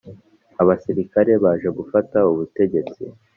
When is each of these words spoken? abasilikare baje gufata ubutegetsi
abasilikare 0.61 1.31
baje 1.43 1.69
gufata 1.77 2.17
ubutegetsi 2.31 3.03